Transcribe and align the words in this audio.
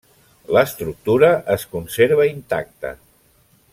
L'estructura 0.55 1.29
es 1.57 1.67
conserva 1.75 2.27
intacta. 2.31 2.95